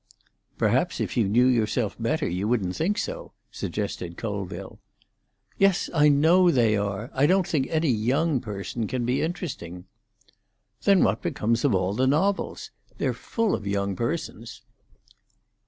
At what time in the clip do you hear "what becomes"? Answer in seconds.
11.03-11.63